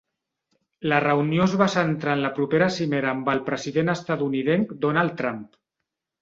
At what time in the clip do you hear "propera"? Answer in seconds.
2.37-2.69